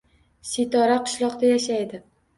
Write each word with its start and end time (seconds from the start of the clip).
Sitora 0.51 0.95
qishloqda 1.09 1.53
yashaydi 1.55 2.01